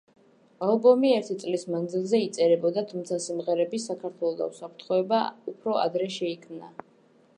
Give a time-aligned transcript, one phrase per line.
[0.67, 5.21] ალბომი ერთი წლის მანძილზე იწერებოდა, თუმცა სიმღერები „საქართველო“ და „უსაფრთხოება“
[5.53, 6.73] უფრო ადრე შეიქმნა.